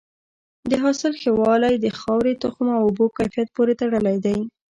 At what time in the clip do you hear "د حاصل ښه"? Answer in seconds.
0.69-1.31